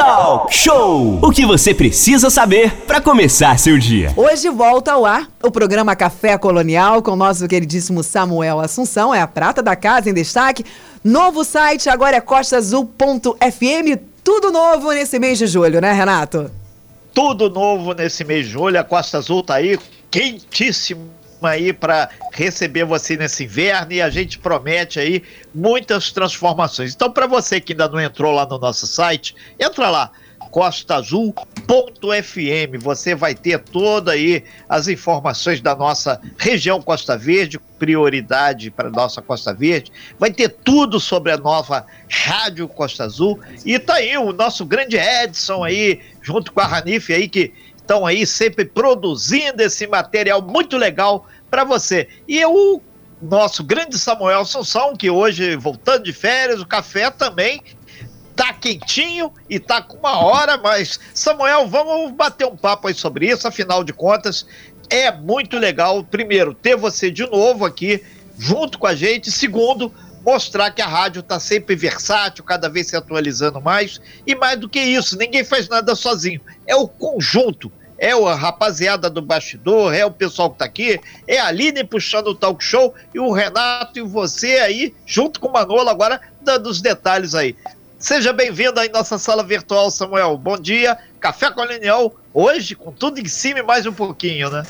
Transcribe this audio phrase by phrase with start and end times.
[0.00, 1.18] Talk Show!
[1.20, 4.14] O que você precisa saber para começar seu dia.
[4.16, 9.26] Hoje volta ao ar o programa Café Colonial com nosso queridíssimo Samuel Assunção, é a
[9.26, 10.64] prata da casa em destaque.
[11.04, 16.50] Novo site agora é costazul.fm, tudo novo nesse mês de julho, né, Renato?
[17.12, 19.78] Tudo novo nesse mês de julho, a Costa Azul tá aí
[20.10, 21.10] quentíssimo
[21.48, 25.22] aí para receber você nesse inverno e a gente promete aí
[25.54, 26.94] muitas transformações.
[26.94, 30.10] Então, para você que ainda não entrou lá no nosso site, entra lá
[30.50, 31.34] costaazul.fm.
[32.80, 39.22] Você vai ter toda aí as informações da nossa região Costa Verde, prioridade para nossa
[39.22, 39.92] Costa Verde.
[40.18, 44.96] Vai ter tudo sobre a nova Rádio Costa Azul e tá aí o nosso grande
[44.96, 50.76] Edson aí junto com a Ranif aí que estão aí sempre produzindo esse material muito
[50.76, 52.08] legal para você.
[52.28, 52.80] E o
[53.20, 57.62] nosso grande Samuel Assunção, que hoje, voltando de férias, o café também
[58.34, 63.28] tá quentinho e tá com uma hora, mas Samuel, vamos bater um papo aí sobre
[63.28, 64.46] isso, afinal de contas,
[64.88, 68.02] é muito legal, primeiro, ter você de novo aqui
[68.38, 69.92] junto com a gente, segundo,
[70.24, 74.68] mostrar que a rádio está sempre versátil, cada vez se atualizando mais, e mais do
[74.68, 77.70] que isso, ninguém faz nada sozinho, é o conjunto
[78.00, 80.98] é a rapaziada do bastidor, é o pessoal que tá aqui,
[81.28, 85.48] é a Aline puxando o talk show e o Renato e você aí, junto com
[85.48, 87.54] o Manolo, agora dando os detalhes aí.
[87.98, 90.38] Seja bem-vindo aí à nossa sala virtual, Samuel.
[90.38, 94.62] Bom dia, Café Colonial, hoje com tudo em cima e mais um pouquinho, né?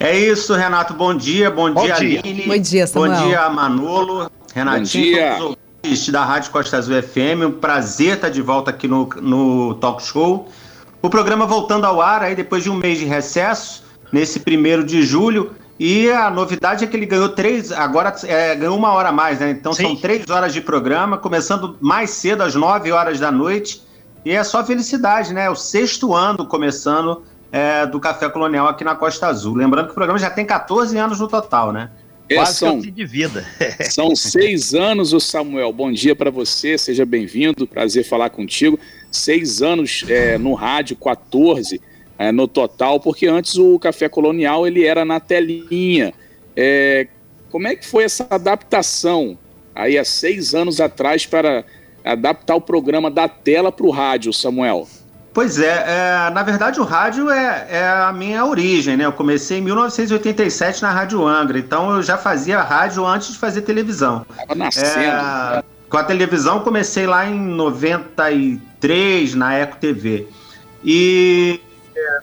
[0.00, 0.94] É isso, Renato.
[0.94, 2.46] Bom dia, bom, bom dia, dia, Aline.
[2.46, 3.20] Bom dia, Samuel.
[3.20, 4.30] Bom dia, Manolo.
[4.54, 6.12] Renatinho, bom dia.
[6.12, 7.44] da Rádio Costa Azul FM.
[7.46, 10.48] Um prazer estar de volta aqui no, no Talk Show.
[11.02, 15.02] O programa voltando ao ar aí depois de um mês de recesso, nesse primeiro de
[15.02, 15.50] julho.
[15.76, 19.40] E a novidade é que ele ganhou três, agora é, ganhou uma hora a mais,
[19.40, 19.50] né?
[19.50, 19.82] Então Sim.
[19.82, 23.82] são três horas de programa, começando mais cedo, às nove horas da noite.
[24.24, 25.50] E é só felicidade, né?
[25.50, 29.56] O sexto ano começando é, do Café Colonial aqui na Costa Azul.
[29.56, 31.90] Lembrando que o programa já tem 14 anos no total, né?
[32.28, 33.44] É, Quase são, de vida.
[33.90, 35.72] são seis anos, o Samuel.
[35.72, 37.66] Bom dia para você, seja bem-vindo.
[37.66, 38.78] Prazer falar contigo
[39.12, 41.80] seis anos é, no rádio, 14
[42.18, 46.12] é, no total, porque antes o Café Colonial ele era na telinha.
[46.56, 47.06] É,
[47.50, 49.38] como é que foi essa adaptação
[49.74, 51.64] aí há seis anos atrás para
[52.04, 54.88] adaptar o programa da tela para o rádio, Samuel?
[55.34, 59.06] Pois é, é, na verdade o rádio é, é, a minha origem, né?
[59.06, 63.62] Eu comecei em 1987 na Rádio Angra, então eu já fazia rádio antes de fazer
[63.62, 64.26] televisão.
[64.28, 65.00] Estava nascendo.
[65.00, 70.28] É, com a televisão comecei lá em 93 3 na Eco TV.
[70.84, 71.60] E
[71.96, 72.18] é,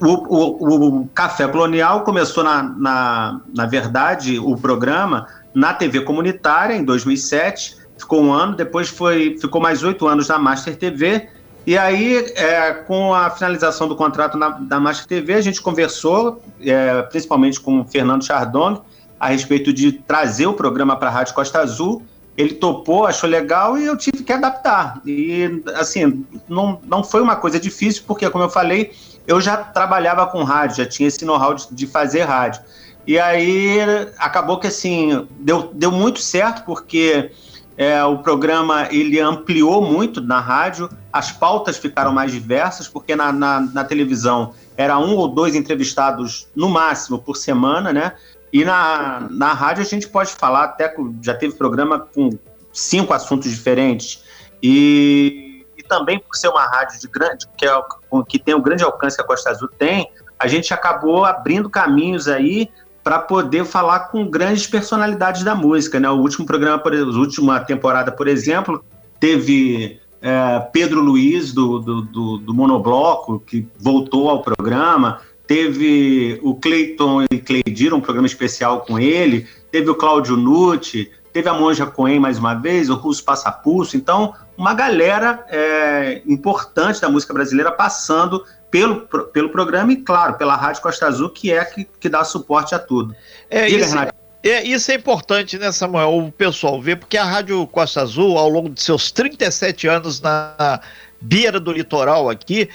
[0.00, 6.74] o, o, o, Café Colonial começou, na, na, na verdade, o programa na TV comunitária
[6.74, 11.28] em 2007, ficou um ano, depois foi, ficou mais oito anos na Master TV.
[11.66, 16.40] E aí, é, com a finalização do contrato na, da Master TV, a gente conversou,
[16.60, 18.80] é, principalmente com o Fernando Chardong,
[19.18, 22.04] a respeito de trazer o programa para a Rádio Costa Azul
[22.38, 25.00] ele topou, achou legal e eu tive que adaptar.
[25.04, 28.92] E, assim, não, não foi uma coisa difícil, porque, como eu falei,
[29.26, 32.62] eu já trabalhava com rádio, já tinha esse know-how de, de, fazer rádio.
[33.04, 33.80] E aí
[34.18, 37.32] acabou que, assim, deu, deu muito certo, porque
[37.76, 43.32] é, o programa ele ampliou muito na rádio, as pautas ficaram mais diversas, porque na,
[43.32, 48.12] na, na televisão era um ou dois entrevistados no máximo por semana, né?
[48.52, 52.30] E na, na rádio a gente pode falar, até já teve programa com
[52.72, 54.24] cinco assuntos diferentes.
[54.62, 57.82] E, e também por ser uma rádio de grande, que, é,
[58.28, 62.28] que tem o grande alcance que a Costa Azul tem, a gente acabou abrindo caminhos
[62.28, 62.70] aí
[63.02, 65.98] para poder falar com grandes personalidades da música.
[65.98, 66.08] Né?
[66.10, 68.84] O último programa, por, a última temporada, por exemplo,
[69.18, 76.54] teve é, Pedro Luiz, do, do, do, do Monobloco, que voltou ao programa teve o
[76.54, 81.86] Cleiton e Cleidir, um programa especial com ele, teve o Cláudio Nucci, teve a Monja
[81.86, 87.72] Coen mais uma vez, o Russo Passapulso, então uma galera é, importante da música brasileira
[87.72, 92.22] passando pelo, pelo programa e, claro, pela Rádio Costa Azul, que é que, que dá
[92.24, 93.16] suporte a tudo.
[93.48, 93.96] É, Diga, isso,
[94.42, 98.50] é, isso é importante, né, Samuel, o pessoal ver, porque a Rádio Costa Azul, ao
[98.50, 100.80] longo de seus 37 anos na
[101.20, 102.68] beira do litoral aqui,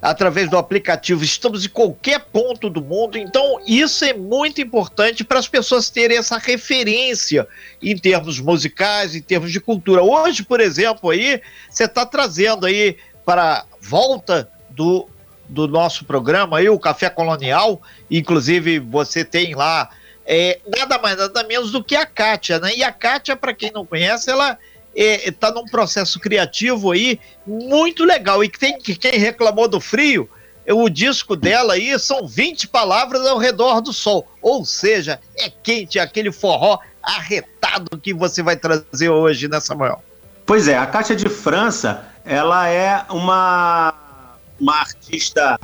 [0.00, 1.22] através do aplicativo.
[1.22, 6.16] Estamos em qualquer ponto do mundo, então isso é muito importante para as pessoas terem
[6.16, 7.46] essa referência
[7.82, 10.02] em termos musicais, em termos de cultura.
[10.02, 15.06] Hoje, por exemplo, aí você está trazendo aí para volta do,
[15.48, 17.80] do nosso programa aí o Café Colonial,
[18.10, 19.90] inclusive você tem lá
[20.24, 22.72] é, nada mais nada menos do que a Kátia, né?
[22.76, 24.56] E a Kátia, para quem não conhece, ela
[25.00, 28.44] está é, num processo criativo aí muito legal.
[28.44, 30.28] E tem, quem reclamou do frio,
[30.68, 34.28] o disco dela aí são 20 palavras ao redor do sol.
[34.42, 40.02] Ou seja, é quente, é aquele forró arretado que você vai trazer hoje, né, Samuel?
[40.44, 43.94] Pois é, a Cátia de França, ela é uma,
[44.60, 45.58] uma artista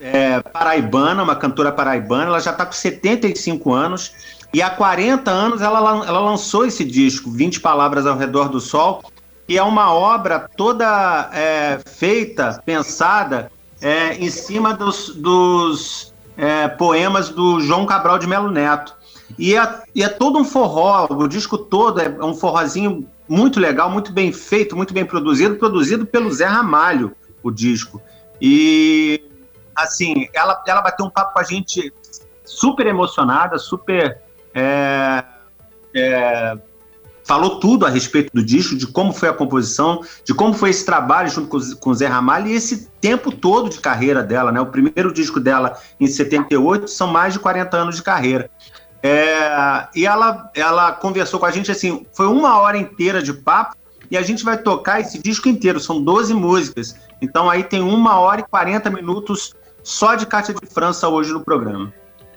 [0.00, 4.12] é, paraibana, uma cantora paraibana, ela já está com 75 anos
[4.52, 9.02] e há 40 anos ela, ela lançou esse disco, 20 Palavras ao Redor do Sol,
[9.46, 13.50] que é uma obra toda é, feita, pensada
[13.80, 18.94] é, em cima dos, dos é, poemas do João Cabral de Melo Neto.
[19.38, 23.90] E é, e é todo um forró, o disco todo é um forrozinho muito legal,
[23.90, 28.00] muito bem feito, muito bem produzido, produzido pelo Zé Ramalho, o disco.
[28.40, 29.22] E,
[29.74, 31.92] assim, ela, ela bateu um papo com a gente
[32.44, 34.22] super emocionada, super.
[34.58, 35.22] É,
[35.94, 36.58] é,
[37.24, 40.86] falou tudo a respeito do disco, de como foi a composição, de como foi esse
[40.86, 44.58] trabalho junto com, com o Zé Ramalho e esse tempo todo de carreira dela, né?
[44.58, 48.48] O primeiro disco dela em 78 são mais de 40 anos de carreira.
[49.02, 53.76] É, e ela, ela conversou com a gente assim, foi uma hora inteira de papo
[54.10, 56.96] e a gente vai tocar esse disco inteiro, são 12 músicas.
[57.20, 61.40] Então aí tem uma hora e 40 minutos só de Cátia de França hoje no
[61.40, 61.92] programa.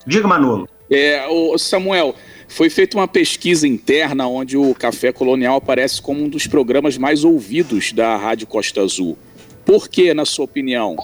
[0.06, 0.68] Diga, Manolo.
[0.90, 2.16] É, o Samuel,
[2.48, 7.24] foi feita uma pesquisa interna onde o Café Colonial aparece como um dos programas mais
[7.24, 9.18] ouvidos da Rádio Costa Azul.
[9.64, 10.98] Por que, na sua opinião?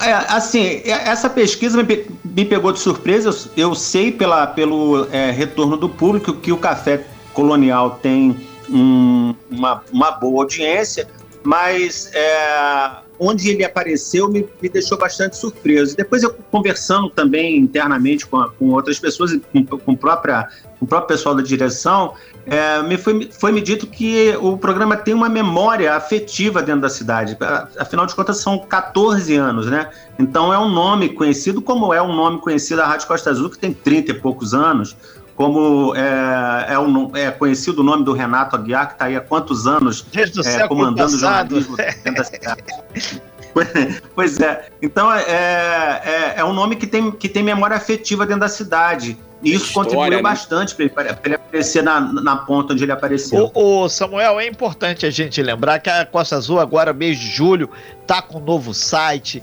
[0.00, 3.30] É, assim, é, essa pesquisa me, pegou de surpresa.
[3.56, 8.36] Eu, eu sei pela, pelo é, retorno do público que o Café Colonial tem
[8.68, 11.08] um, uma, uma boa audiência,
[11.44, 15.96] mas é, onde ele apareceu me, me, deixou bastante surpreso.
[15.96, 20.48] Depois eu conversando também internamente com, com outras pessoas, com, com, própria,
[20.78, 22.14] com o próprio pessoal da direção,
[22.44, 26.90] é, me foi, foi me dito que o programa tem uma memória afetiva dentro da
[26.90, 27.36] cidade.
[27.78, 29.90] Afinal de contas, são 14 anos, né?
[30.18, 33.58] Então é um nome conhecido, como é um nome conhecido a Rádio Costa Azul, que
[33.58, 34.96] tem 30 e poucos anos
[35.36, 39.20] como é, é, um, é, conhecido o nome do Renato Aguiar, que está aí há
[39.20, 40.04] quantos anos
[40.44, 42.64] é, comandando o jornalismo dentro da cidade.
[44.14, 44.68] pois é.
[44.80, 49.18] Então é, é, é, um nome que tem, que tem memória afetiva dentro da cidade.
[49.42, 50.22] E isso História, contribuiu né?
[50.22, 53.50] bastante para ele, ele, aparecer na, na ponta onde ele apareceu.
[53.52, 57.28] O, o, Samuel, é importante a gente lembrar que a Costa Azul, agora, mês de
[57.28, 57.68] julho,
[58.06, 59.42] tá com um novo site,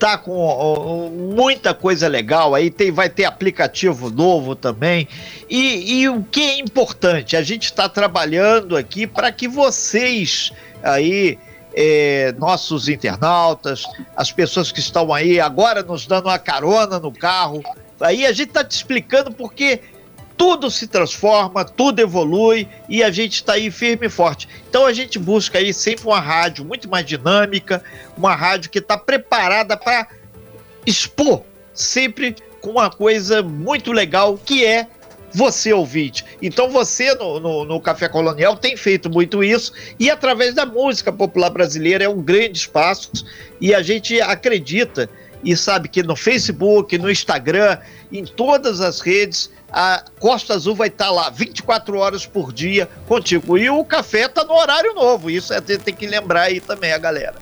[0.00, 5.06] tá com muita coisa legal aí, tem, vai ter aplicativo novo também.
[5.48, 10.50] E, e o que é importante, a gente está trabalhando aqui para que vocês
[10.82, 11.38] aí,
[11.74, 13.84] é, nossos internautas,
[14.16, 17.62] as pessoas que estão aí agora nos dando uma carona no carro,
[18.00, 19.80] aí a gente está te explicando porque
[20.40, 24.48] tudo se transforma, tudo evolui e a gente está aí firme e forte.
[24.70, 27.84] Então a gente busca aí sempre uma rádio muito mais dinâmica,
[28.16, 30.08] uma rádio que está preparada para
[30.86, 31.42] expor
[31.74, 34.86] sempre com uma coisa muito legal que é
[35.30, 36.24] você ouvinte.
[36.40, 41.12] Então você no, no, no, Café Colonial tem feito muito isso e através da música
[41.12, 43.10] popular brasileira é um grande espaço
[43.60, 45.06] e a gente acredita
[45.42, 47.78] e sabe que no Facebook, no Instagram,
[48.12, 52.88] em todas as redes a Costa Azul vai estar tá lá 24 horas por dia
[53.06, 53.56] contigo.
[53.56, 56.98] E o café está no horário novo, isso é tem que lembrar aí também a
[56.98, 57.36] galera.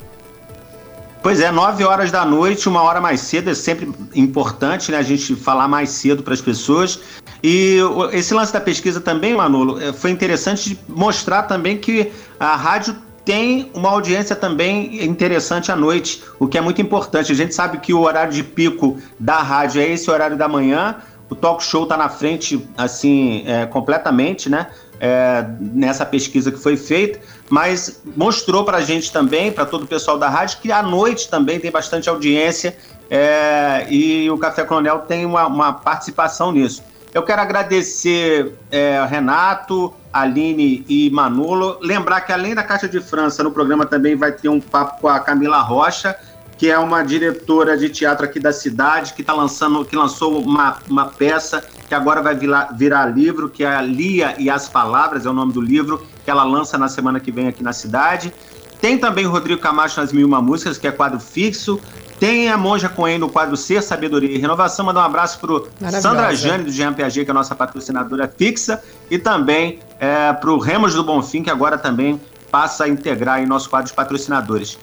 [1.23, 5.03] Pois é, 9 horas da noite, uma hora mais cedo, é sempre importante né, a
[5.03, 7.01] gente falar mais cedo para as pessoas.
[7.43, 7.79] E
[8.13, 12.97] esse lance da pesquisa também, Manolo, é, foi interessante de mostrar também que a rádio
[13.29, 17.31] tem uma audiência também interessante à noite, o que é muito importante.
[17.31, 20.97] A gente sabe que o horário de pico da rádio é esse horário da manhã,
[21.29, 24.69] o talk show está na frente, assim, é, completamente, né?
[24.99, 27.21] É, nessa pesquisa que foi feita,
[27.51, 31.29] mas mostrou para a gente também, para todo o pessoal da rádio, que à noite
[31.29, 32.79] também tem bastante audiência
[33.11, 36.83] é, e o Café Coronel tem uma, uma participação nisso.
[37.13, 41.79] Eu quero agradecer é, Renato, Aline e Manolo.
[41.81, 45.09] Lembrar que além da Caixa de França, no programa também vai ter um papo com
[45.09, 46.17] a Camila Rocha,
[46.57, 50.79] que é uma diretora de teatro aqui da cidade, que está lançando, que lançou uma,
[50.89, 55.25] uma peça que agora vai virar, virar livro, que é a Lia e as Palavras,
[55.25, 58.33] é o nome do livro, que ela lança na semana que vem aqui na cidade.
[58.81, 61.81] Tem também o Rodrigo Camacho nas Mil Uma Músicas, que é quadro fixo.
[62.19, 64.85] Tem a Monja Coen no quadro Ser, Sabedoria e Renovação.
[64.85, 68.83] Mandar um abraço para Sandra Jane, do Piaget, que é a nossa patrocinadora fixa.
[69.11, 72.21] E também é, para o Remos do Bonfim, que agora também
[72.51, 74.79] passa a integrar em nosso quadro de patrocinadores.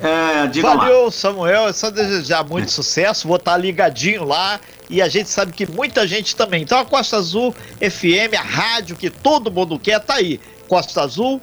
[0.00, 1.10] É, Valeu, lá.
[1.10, 1.68] Samuel.
[1.68, 3.26] É só desejar muito sucesso.
[3.26, 4.60] Vou estar ligadinho lá.
[4.88, 6.62] E a gente sabe que muita gente também.
[6.62, 10.40] Então a Costa Azul FM, a rádio que todo mundo quer, tá aí.
[10.68, 11.40] Costa Azul.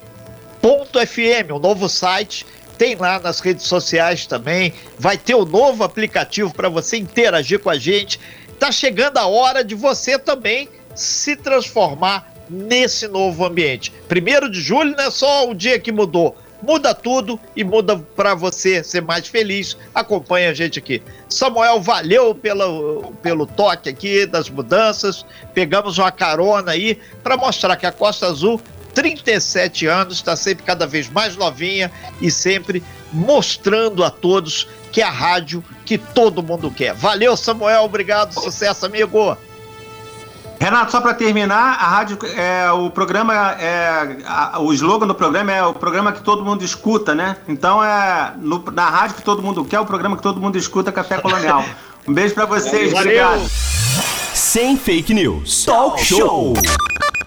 [1.06, 2.44] FM, o novo site,
[2.78, 4.74] tem lá nas redes sociais também.
[4.98, 8.20] Vai ter o um novo aplicativo para você interagir com a gente.
[8.60, 13.92] Tá chegando a hora de você também se transformar nesse novo ambiente.
[14.08, 18.34] Primeiro de julho não é só o dia que mudou muda tudo e muda para
[18.34, 19.78] você ser mais feliz.
[19.94, 21.02] Acompanha a gente aqui.
[21.30, 25.26] Samuel, valeu pelo, pelo toque aqui das mudanças.
[25.54, 28.60] Pegamos uma carona aí para mostrar que a Costa Azul,
[28.96, 35.06] 37 anos, está sempre cada vez mais novinha e sempre mostrando a todos que é
[35.06, 36.94] a rádio que todo mundo quer.
[36.94, 37.84] Valeu, Samuel.
[37.84, 38.34] Obrigado.
[38.34, 39.38] Sucesso, amigo.
[40.58, 45.52] Renato, só para terminar, a rádio, é, o programa, é, a, o slogan do programa
[45.52, 47.36] é o programa que todo mundo escuta, né?
[47.48, 50.94] Então é no, na rádio que todo mundo quer, o programa que todo mundo escuta,
[50.94, 51.66] Café Colonial.
[52.08, 53.26] Um beijo para vocês, Valeu.
[53.26, 53.50] obrigado.
[54.34, 55.66] Sem fake news.
[55.66, 56.54] Talk show.